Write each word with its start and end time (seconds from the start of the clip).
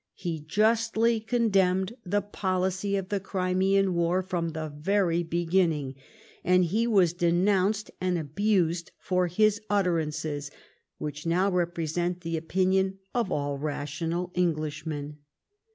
He 0.15 0.39
justly 0.39 1.19
condemned 1.19 1.95
the 2.03 2.23
policy 2.23 2.95
of 2.95 3.09
the 3.09 3.19
Crimean 3.19 3.93
War 3.93 4.23
from 4.23 4.49
the 4.49 4.67
very 4.75 5.21
beginning, 5.21 5.93
and 6.43 6.65
he 6.65 6.87
was 6.87 7.13
denounced 7.13 7.91
and 8.01 8.17
abused 8.17 8.89
for 8.97 9.27
his 9.27 9.61
utterances, 9.69 10.49
which 10.97 11.27
now 11.27 11.51
represent 11.51 12.21
the 12.21 12.35
opinion 12.35 12.97
of 13.13 13.31
all 13.31 13.59
rational 13.59 14.31
Englishmen. 14.33 15.19